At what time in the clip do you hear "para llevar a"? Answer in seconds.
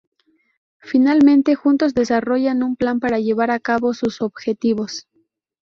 2.99-3.59